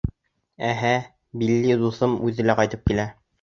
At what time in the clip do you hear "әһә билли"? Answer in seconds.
0.69-1.75